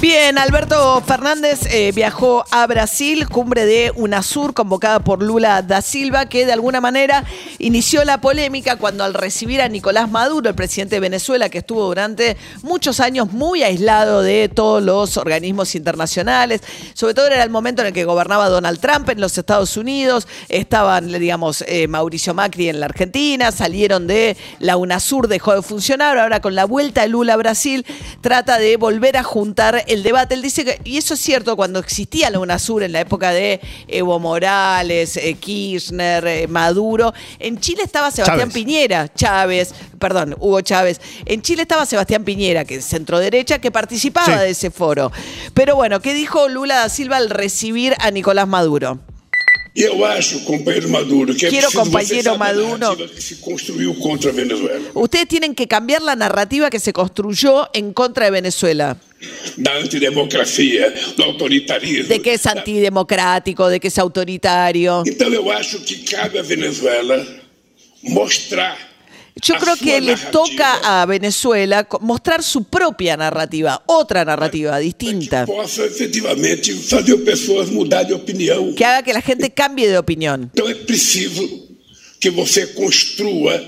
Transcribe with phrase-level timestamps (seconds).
[0.00, 6.24] Bien, Alberto Fernández eh, viajó a Brasil, cumbre de UNASUR convocada por Lula da Silva,
[6.24, 7.22] que de alguna manera
[7.58, 11.84] inició la polémica cuando al recibir a Nicolás Maduro, el presidente de Venezuela, que estuvo
[11.84, 16.62] durante muchos años muy aislado de todos los organismos internacionales,
[16.94, 20.26] sobre todo era el momento en el que gobernaba Donald Trump en los Estados Unidos,
[20.48, 26.16] estaban, digamos, eh, Mauricio Macri en la Argentina, salieron de la UNASUR, dejó de funcionar,
[26.16, 27.84] ahora con la vuelta de Lula a Brasil
[28.22, 30.34] trata de volver a juntar el debate.
[30.34, 33.60] Él dice que, y eso es cierto, cuando existía la UNASUR en la época de
[33.88, 41.00] Evo Morales, eh, Kirchner, eh, Maduro, en Chile estaba Sebastián Piñera, Chávez, perdón, Hugo Chávez.
[41.26, 45.10] En Chile estaba Sebastián Piñera, que es centro derecha, que participaba de ese foro.
[45.54, 48.98] Pero bueno, ¿qué dijo Lula da Silva al recibir a Nicolás Maduro?
[49.74, 52.96] Eu acho, companheiro Maduro, que Quiero, compañero Maduro.
[53.08, 54.90] que se construiu contra Venezuela.
[54.94, 58.96] Ustedes tienen que cambiar la narrativa que se construyó en contra de Venezuela.
[59.56, 62.08] Da antidemocracia, do autoritarismo.
[62.08, 65.04] De que es antidemocrático, de que es autoritario.
[65.06, 67.24] Então eu acho que cabe a Venezuela
[68.02, 68.89] mostrar
[69.36, 77.24] Yo creo que le toca a Venezuela mostrar su propia narrativa, otra narrativa distinta, fazer
[77.24, 78.74] pessoas mudar de opinião.
[78.74, 80.50] que haga que la gente cambie de opinión.
[80.52, 81.42] Então é preciso
[82.20, 83.60] que você construa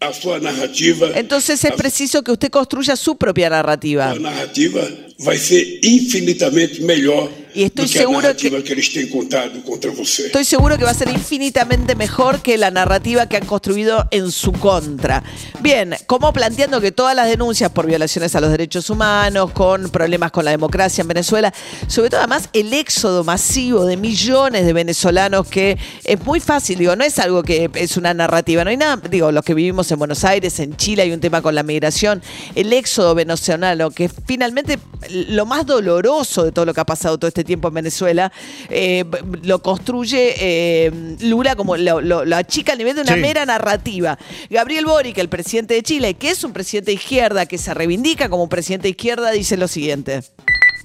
[0.00, 1.12] a sua narrativa.
[1.16, 4.14] Entonces es preciso que usted construya su propia narrativa.
[4.14, 4.82] narrativa
[5.20, 8.72] vai ser infinitamente melhor E estou do que a seguro narrativa que...
[8.72, 10.26] eles têm contado contra você.
[10.26, 14.30] Estoy seguro que va a ser infinitamente mejor que la narrativa que han construido en
[14.30, 15.22] su contra.
[15.60, 20.30] Bien, como planteando que todas las denuncias por violaciones a los derechos humanos, con problemas
[20.30, 21.52] con la democracia en Venezuela,
[21.88, 26.94] sobre todo además el éxodo masivo de millones de venezolanos que es muy fácil, digo,
[26.94, 29.98] no es algo que es una narrativa, no hay nada, digo, los que vivimos en
[29.98, 32.22] Buenos Aires, en Chile hay un tema con la migración,
[32.54, 34.78] el éxodo venezolano, que finalmente
[35.12, 38.32] lo más doloroso de todo lo que ha pasado todo este tiempo en Venezuela,
[38.68, 39.04] eh,
[39.42, 40.90] lo construye eh,
[41.22, 43.20] Lula como lo, lo- lo achica a nivel de una Sí.
[43.20, 44.18] mera narrativa.
[44.50, 48.28] Gabriel Boric, el presidente de Chile, que es un presidente de izquierda, que se reivindica
[48.28, 50.20] como un presidente de izquierda, dice lo siguiente.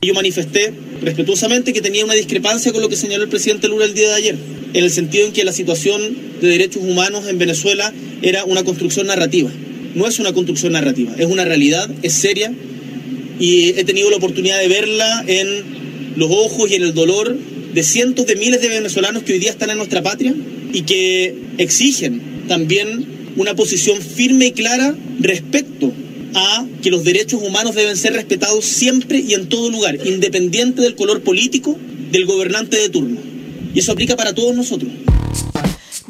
[0.01, 3.93] Yo manifesté respetuosamente que tenía una discrepancia con lo que señaló el presidente Lula el
[3.93, 4.35] día de ayer,
[4.73, 6.01] en el sentido en que la situación
[6.41, 9.49] de derechos humanos en Venezuela era una construcción narrativa.
[9.95, 12.51] No es una construcción narrativa, es una realidad, es seria
[13.39, 17.37] y he tenido la oportunidad de verla en los ojos y en el dolor
[17.73, 20.33] de cientos de miles de venezolanos que hoy día están en nuestra patria
[20.71, 25.91] y que exigen también una posición firme y clara respecto
[26.33, 30.95] a que los derechos humanos deben ser respetados siempre y en todo lugar, independiente del
[30.95, 31.77] color político
[32.11, 33.19] del gobernante de turno.
[33.73, 34.91] Y eso aplica para todos nosotros.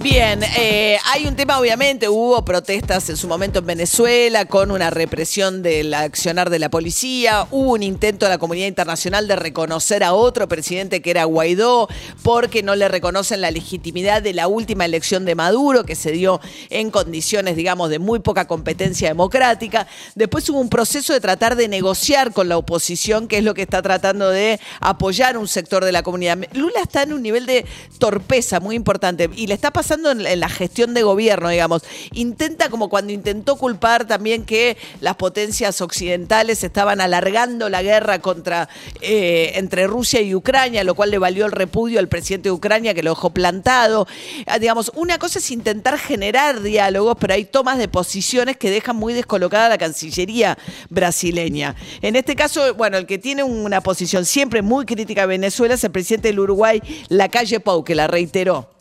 [0.06, 4.92] Bien, eh, hay un tema, obviamente, hubo protestas en su momento en Venezuela con una
[4.92, 10.04] represión del accionar de la policía, hubo un intento de la comunidad internacional de reconocer
[10.04, 11.90] a otro presidente que era Guaidó,
[12.22, 16.40] porque no le reconocen la legitimidad de la última elección de Maduro, que se dio
[16.70, 19.88] en condiciones, digamos, de muy poca competencia democrática.
[20.14, 23.64] Después hubo un proceso de tratar de negociar con la oposición, que es lo que
[23.64, 26.38] está tratando de apoyar un sector de la comunidad.
[26.54, 27.66] Lula está en un nivel de
[27.98, 31.84] torpeza muy importante y le está pasando en, la gestión de gobierno, digamos.
[32.14, 38.70] Intenta, como cuando intentó culpar también que las potencias occidentales estaban alargando la guerra contra
[39.02, 42.94] eh, entre Rusia y Ucrania, lo cual le valió el repudio al presidente de Ucrania
[42.94, 44.08] que lo dejó plantado.
[44.46, 48.96] Ah, digamos, una cosa es intentar generar diálogos, pero hay tomas de posiciones que dejan
[48.96, 50.58] muy descolocada la Cancillería
[50.90, 51.76] brasileña.
[52.02, 55.84] En este caso, bueno, el que tiene una posición siempre muy crítica a Venezuela es
[55.84, 58.75] el presidente del Uruguay, Lacalle Pou, que la reiteró.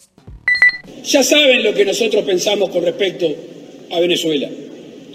[1.04, 3.34] Ya saben lo que nosotros pensamos con respecto
[3.90, 4.48] a Venezuela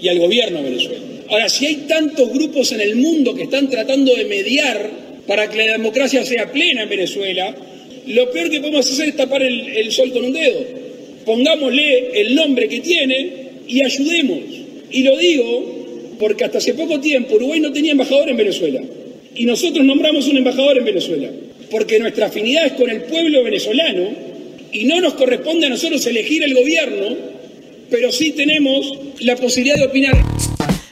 [0.00, 1.00] y al gobierno de Venezuela.
[1.28, 4.90] Ahora, si hay tantos grupos en el mundo que están tratando de mediar
[5.26, 7.54] para que la democracia sea plena en Venezuela,
[8.06, 10.64] lo peor que podemos hacer es tapar el, sol con un dedo.
[11.24, 13.30] Pongámosle el nombre que tiene
[13.66, 14.38] y ayudemos.
[14.90, 18.80] Y lo digo porque hasta hace poco tiempo Uruguay no tenía embajador en Venezuela.
[19.34, 21.30] Y nosotros nombramos un embajador en Venezuela.
[21.70, 24.29] Porque nuestra afinidad es con el pueblo venezolano
[24.72, 27.16] y no nos corresponde a nosotros elegir el gobierno,
[27.90, 30.14] pero sí tenemos la posibilidad de opinar.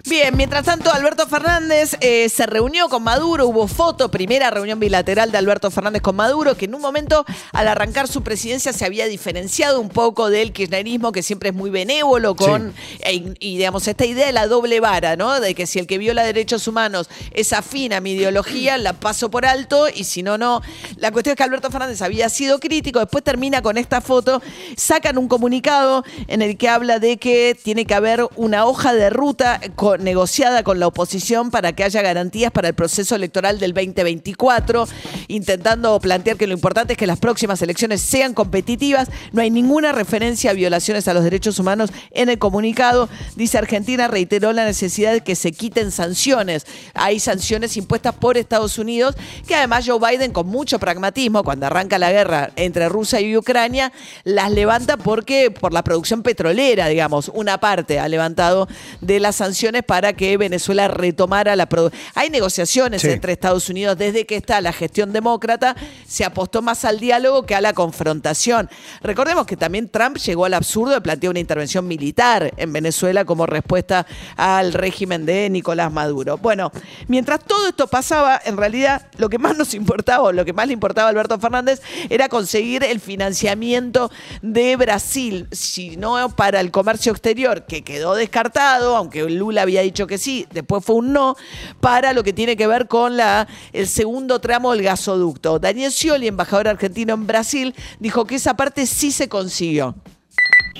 [0.09, 5.31] Bien, mientras tanto, Alberto Fernández eh, se reunió con Maduro, hubo foto, primera reunión bilateral
[5.31, 9.07] de Alberto Fernández con Maduro, que en un momento, al arrancar su presidencia, se había
[9.07, 14.07] diferenciado un poco del kirchnerismo, que siempre es muy benévolo, con, e- y digamos, esta
[14.07, 15.41] idea de la doble vara, ¿no?
[15.41, 19.31] De que si el que viola derechos humanos es afín a mi ideología, la paso
[19.31, 20.63] por alto, y si no, no.
[20.97, 24.41] La cuestión es que Alberto Fernández había sido crítico, después termina con esta foto,
[24.75, 29.11] sacan un comunicado en el que habla de que tiene que haber una hoja de
[29.11, 33.73] ruta co- negociada con la oposición para que haya garantías para el proceso electoral del
[33.75, 34.87] 2024,
[35.29, 39.09] intentando plantear que lo importante es que las próximas elecciones sean competitivas.
[39.33, 43.09] No hay ninguna referencia a violaciones a los derechos humanos en el comunicado.
[43.37, 46.67] Dice Argentina reiteró la necesidad de que se quiten sanciones.
[46.95, 49.17] Hay sanciones impuestas por Estados Unidos,
[49.47, 53.93] que además Joe Biden con mucho pragmatismo, cuando arranca la guerra entre Rusia y Ucrania,
[54.25, 58.69] las levanta porque por la producción petrolera, digamos, una parte ha levantado
[59.01, 62.03] de las sanciones para que Venezuela retomara la producción.
[62.15, 63.09] Hay negociaciones Sí.
[63.09, 65.75] entre Estados Unidos desde que está la gestión demócrata,
[66.07, 68.69] se apostó más al diálogo que a la confrontación.
[69.01, 73.47] Recordemos que también Trump llegó al absurdo de plantear una intervención militar en Venezuela como
[73.47, 74.07] respuesta
[74.37, 76.37] al régimen de Nicolás Maduro.
[76.37, 76.71] Bueno,
[77.07, 80.67] mientras todo esto pasaba, en realidad lo que más nos importaba, o lo que más
[80.67, 81.81] le importaba a Alberto Fernández,
[82.11, 84.11] era conseguir el financiamiento
[84.43, 90.07] de Brasil, si no para el comercio exterior, que quedó descartado, aunque Lula había dicho
[90.07, 91.37] que sí, después fue un no,
[91.81, 95.59] para lo que tiene que ver con la, el segundo tramo del gasoducto.
[95.59, 99.95] Daniel Scioli, embajador argentino en Brasil, dijo que esa parte sí se consiguió.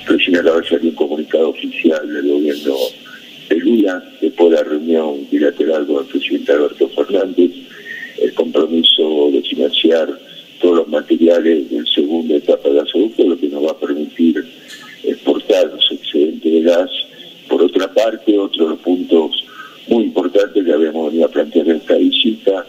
[0.07, 2.75] Recién acaba de salir un comunicado oficial del gobierno
[3.49, 7.51] de Lula después de la reunión bilateral con el presidente Alberto Fernández,
[8.21, 10.09] el compromiso de financiar
[10.61, 14.45] todos los materiales del segundo etapa de gasoducto, lo que nos va a permitir
[15.05, 16.91] exportar los excedentes de gas.
[17.59, 19.45] Por otra parte, otro de los puntos
[19.89, 22.65] muy importantes que habíamos venido a plantear en esta visita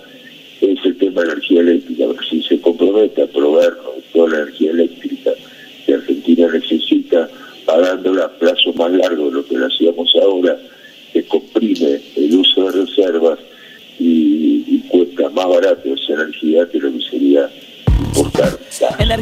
[0.62, 2.08] es el tema de la energía eléctrica.
[2.08, 5.32] Brasil se compromete a proveernos toda la energía eléctrica
[5.86, 7.30] que Argentina necesita,
[7.68, 10.58] pagándola a plazo más largo de lo que lo hacíamos ahora,
[11.14, 13.38] que comprime el uso de reservas
[14.00, 17.48] y, y cuesta más barato esa energía que lo que sería.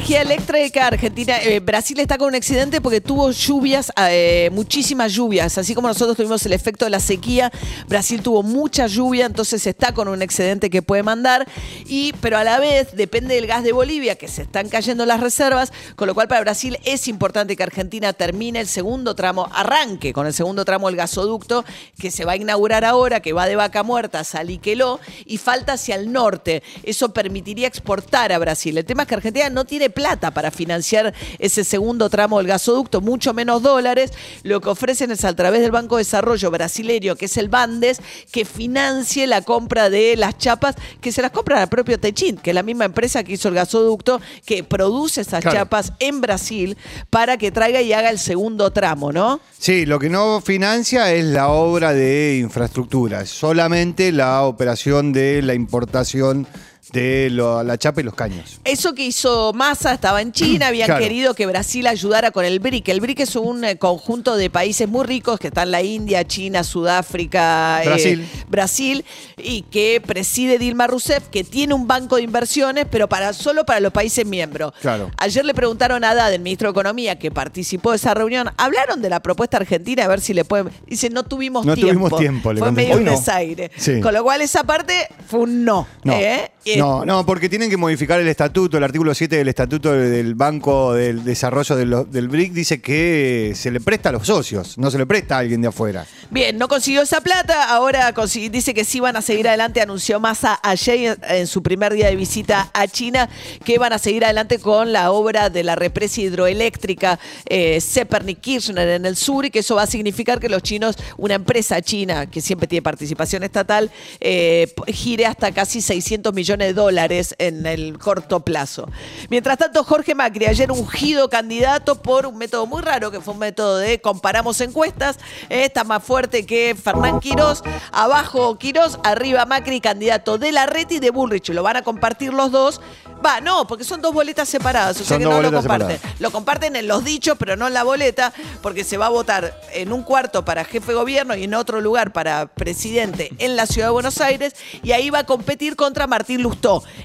[0.08, 5.58] Energía eléctrica, Argentina, eh, Brasil está con un excedente porque tuvo lluvias, eh, muchísimas lluvias,
[5.58, 7.52] así como nosotros tuvimos el efecto de la sequía,
[7.90, 11.46] Brasil tuvo mucha lluvia, entonces está con un excedente que puede mandar,
[11.88, 15.20] y, pero a la vez depende del gas de Bolivia, que se están cayendo las
[15.20, 20.14] reservas, con lo cual para Brasil es importante que Argentina termine el segundo tramo, arranque
[20.14, 21.66] con el segundo tramo del gasoducto,
[22.00, 25.74] que se va a inaugurar ahora, que va de Vaca Muerta a Saliqueló, y falta
[25.74, 26.64] hacia el norte.
[26.84, 28.78] Eso permitiría exportar a Brasil.
[28.78, 33.02] El tema es que Argentina no tiene plata para financiar ese segundo tramo del gasoducto,
[33.02, 34.12] mucho menos dólares.
[34.44, 38.00] Lo que ofrecen es a través del Banco de Desarrollo Brasileño, que es el Bandes,
[38.32, 42.52] que financie la compra de las chapas, que se las compra al propio Techint, que
[42.52, 45.58] es la misma empresa que hizo el gasoducto, que produce esas Claro.
[45.58, 46.78] chapas en Brasil
[47.10, 49.40] para que traiga y haga el segundo tramo, ¿no?
[49.58, 55.42] Sí, lo que no financia es la obra de infraestructura, es solamente la operación de
[55.42, 56.46] la importación
[56.92, 58.60] de lo- la chapa y los caños.
[58.64, 61.04] Eso que hizo Massa estaba en China, habían Claro.
[61.04, 62.88] querido que Brasil ayudara con el BRIC.
[62.90, 66.64] El BRIC es un eh, conjunto de países muy ricos que están la India, China,
[66.64, 68.28] Sudáfrica, eh, Brasil.
[68.48, 69.06] Brasil,
[69.38, 73.80] y que preside Dilma Rousseff, que tiene un banco de inversiones, pero para solo para
[73.80, 74.74] los países miembros.
[74.82, 75.12] Claro.
[75.18, 79.02] Ayer le preguntaron a Haddad, el ministro de Economía, que participó de esa reunión, hablaron
[79.02, 80.70] de la propuesta argentina, a ver si le pueden...
[80.86, 81.92] Dice, no tuvimos No tiempo.
[81.94, 82.90] tuvimos tiempo, le Fue contestó.
[82.96, 83.20] medio un Hoy no.
[83.20, 83.72] desaire.
[83.78, 84.00] Sí.
[84.02, 85.88] Con lo cual esa parte fue un no.
[86.04, 86.52] No, ¿eh?
[86.76, 90.94] No, no, porque tienen que modificar el estatuto, el artículo 7 del estatuto del Banco
[90.94, 94.92] del Desarrollo de lo- del BRIC dice que se le presta a los socios, no
[94.92, 96.06] se le presta a alguien de afuera.
[96.30, 98.14] Bien, no consiguió esa plata, ahora
[98.52, 102.16] dice que sí van a seguir adelante, anunció Massa ayer en, su primer día de
[102.16, 103.30] visita a China,
[103.64, 109.06] que van a seguir adelante con la obra de la represa hidroeléctrica eh, Zepernik-Kirchner en
[109.06, 112.42] el sur y que eso va a significar que los chinos, una empresa china que
[112.42, 118.40] siempre tiene participación estatal, eh, gire hasta casi 600 millones de dólares en el corto
[118.42, 118.90] plazo.
[119.30, 123.40] Mientras tanto, Jorge Macri, ayer ungido candidato por un método muy raro, que fue un
[123.40, 125.18] método de comparamos encuestas,
[125.50, 131.00] está más fuerte que Fernán Quirós, abajo Quirós, arriba Macri, candidato de la red y
[131.00, 132.82] de Bullrich, lo van a compartir los dos.
[133.26, 135.90] Va, no, porque son dos boletas separadas, o sea Son que no lo comparten.
[135.90, 136.20] separadas.
[136.22, 139.60] Lo comparten en los dichos, pero no en la boleta, porque se va a votar
[139.74, 143.66] en un cuarto para jefe de gobierno y en otro lugar para presidente en la
[143.66, 146.44] ciudad de Buenos Aires, y ahí va a competir contra Martín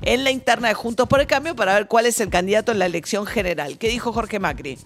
[0.03, 2.79] En la interna de Juntos por el Cambio para ver cuál es el candidato en
[2.79, 3.77] la elección general.
[3.79, 4.79] ¿Qué dijo Jorge Macri?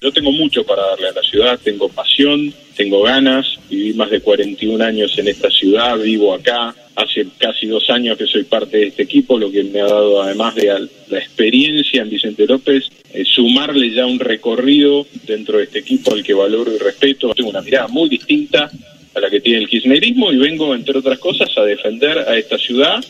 [0.00, 4.20] Yo tengo mucho para darle a la ciudad, tengo pasión, tengo ganas, viví más de
[4.20, 8.86] 41 años en esta ciudad, vivo acá, hace casi dos años que soy parte de
[8.86, 13.24] este equipo, lo que me ha dado además de la experiencia en Vicente López, eh,
[13.26, 17.34] sumarle ya un recorrido dentro de este equipo al que valoro y respeto.
[17.34, 18.70] Tengo una mirada muy distinta
[19.14, 22.56] a la que tiene el kirchnerismo y vengo, entre otras cosas, a defender a esta
[22.56, 23.04] ciudad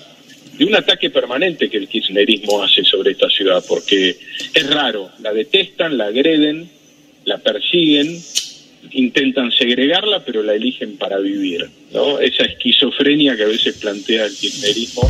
[0.58, 4.16] de un ataque permanente que el kirchnerismo hace sobre esta ciudad, porque
[4.54, 6.70] es raro, la detestan, la agreden,
[7.24, 8.20] la persiguen,
[8.92, 12.18] intentan segregarla, pero la eligen para vivir, ¿no?
[12.18, 15.02] Esa esquizofrenia que a veces plantea el kirchnerismo.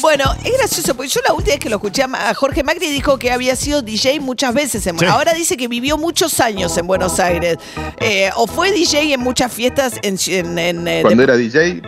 [0.00, 3.18] Bueno, es gracioso, porque yo la última vez que lo escuché a Jorge Macri dijo
[3.18, 4.86] que había sido DJ muchas veces.
[4.86, 5.04] En, Sí.
[5.04, 7.58] Ahora dice que vivió muchos años en Buenos Aires.
[8.00, 10.16] Eh, o fue DJ en muchas fiestas en...
[10.56, 11.82] en- en, Cuando de- era DJ,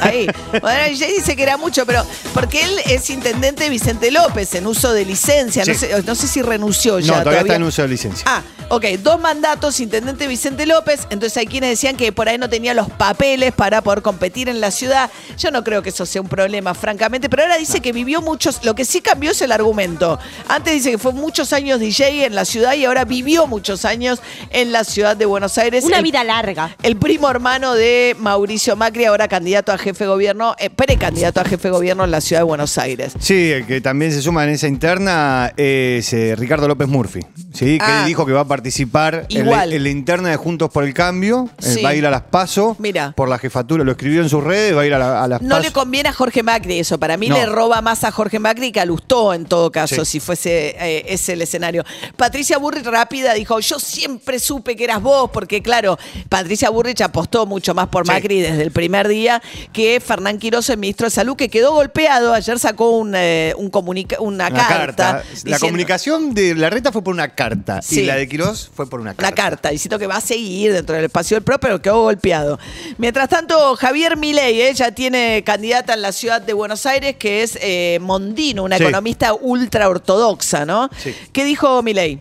[0.00, 0.26] Ahí.
[0.52, 4.66] Era DJ dice que era mucho, pero porque él es intendente de Vicente López en
[4.66, 5.64] uso de licencia.
[5.64, 7.16] No, sé, no sé si renunció ya.
[7.16, 8.24] No, todavía está en uso de licencia.
[8.28, 12.48] Ah, ok, dos mandatos, intendente Vicente López, entonces hay quienes decían que por ahí no
[12.48, 15.10] tenía los papeles para poder competir en la ciudad.
[15.38, 18.64] Yo no creo que eso sea un problema, francamente, pero ahora dice que vivió muchos,
[18.64, 20.18] lo que sí cambió es el argumento.
[20.48, 24.20] Antes dice que fue muchos años DJ en la ciudad y ahora vivió muchos años
[24.50, 25.84] en la ciudad de Buenos Aires.
[25.84, 26.76] Una El- vida larga.
[26.82, 31.44] el primo hermano de Mauricio Macri, ahora candidato a jefe de gobierno, eh, precandidato a
[31.44, 33.14] jefe de gobierno en la ciudad de Buenos Aires.
[33.18, 37.20] Sí, el que también se suma en esa interna es eh, Ricardo López Murphy.
[37.52, 38.04] Sí, que Ah.
[38.06, 39.70] dijo que va a participar en Igual.
[39.70, 41.48] la, en la interna de Juntos por el Cambio.
[41.58, 41.82] eh, Sí.
[41.82, 43.12] va a ir a las PASO Mira.
[43.16, 43.82] por la jefatura.
[43.84, 45.62] Lo escribió en sus redes, va a ir a, la- a las No PASO.
[45.62, 46.98] le conviene a Jorge Macri eso.
[46.98, 47.36] Para mí No.
[47.36, 50.12] le roba más a Jorge Macri que a Lustó en todo caso, Sí.
[50.12, 51.84] si fuese eh, ese el escenario.
[52.16, 57.46] Patricia Burrich rápida dijo, yo siempre supe que eras vos, porque claro, Patricia Burrich apostó
[57.46, 58.12] mucho más por Sí.
[58.12, 59.42] Macri desde el primer día
[59.72, 62.32] que Fernán Quiroz, el ministro de Salud, que quedó golpeado.
[62.32, 65.12] Ayer sacó un, eh, un comunica- una, Una carta.
[65.12, 68.00] La diciendo- comunicación de la reta fue por una carta Sí.
[68.00, 69.26] y la de Quirós fue por una carta.
[69.28, 72.58] Una carta diciendo que va a seguir dentro del espacio del PRO, pero quedó golpeado.
[72.98, 77.42] Mientras tanto, Javier Milei eh, ya tiene candidata en la ciudad de Buenos Aires, que
[77.42, 78.82] es eh, Mondino, una Sí.
[78.84, 80.88] economista ultra ortodoxa, ¿no?
[80.96, 81.14] Sí.
[81.32, 82.18] ¿Qué dijo Milei?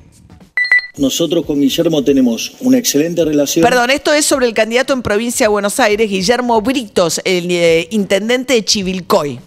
[0.97, 3.63] Nosotros con Guillermo tenemos una excelente relación.
[3.63, 7.87] Perdón, esto es sobre el candidato en provincia de Buenos Aires, Guillermo Britos, el eh,
[7.91, 9.39] intendente de Chivilcoy.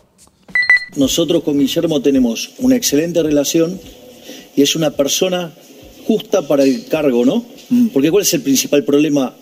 [0.96, 3.80] Nosotros con Guillermo tenemos una excelente relación
[4.56, 5.54] y es una persona
[6.06, 7.44] justa para el cargo, ¿no?
[7.92, 9.34] Porque ¿cuál es el principal problema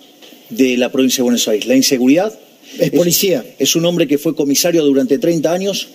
[0.50, 1.66] de la provincia de Buenos Aires?
[1.66, 2.36] La inseguridad.
[2.78, 3.44] Es policía.
[3.58, 5.88] Es, un hombre que fue comisario durante 30 años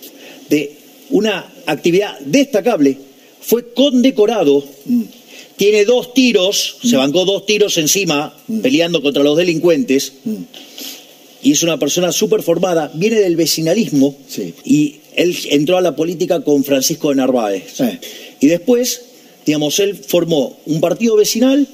[0.48, 0.76] de
[1.10, 2.96] una actividad destacable.
[3.40, 4.64] Fue condecorado.
[5.56, 10.12] Tiene dos tiros, se bancó dos tiros encima peleando contra los delincuentes.
[11.42, 14.16] Y es una persona súper formada, viene del vecinalismo
[14.64, 17.80] y él entró a la política con Francisco de Narváez.
[18.40, 19.02] Y después,
[19.44, 21.66] digamos, él formó un partido vecinal,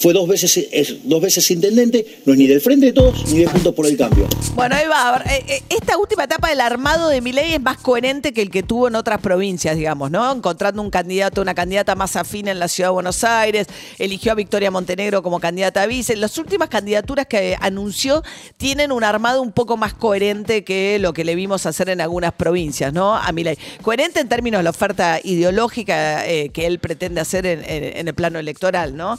[0.00, 3.40] fue dos veces, es dos veces intendente, no es ni del Frente de Todos ni
[3.40, 4.26] de Juntos por el Cambio.
[4.54, 5.22] Bueno, ahí va.
[5.30, 8.62] eh, eh, Esta última etapa del armado de Milei es más coherente que el que
[8.62, 10.32] tuvo en otras provincias, digamos, ¿no?
[10.32, 13.66] Encontrando un candidato, una candidata más afín en la ciudad de Buenos Aires,
[13.98, 16.16] eligió a Victoria Montenegro como candidata a vice.
[16.16, 18.22] Las últimas candidaturas que anunció
[18.56, 22.32] tienen un armado un poco más coherente que lo que le vimos hacer en algunas
[22.32, 23.14] provincias, ¿no?
[23.14, 23.58] A Milei.
[23.82, 28.38] Coherente en términos de la oferta ideológica eh, que él pretende hacer en el plano
[28.38, 29.18] electoral, ¿no?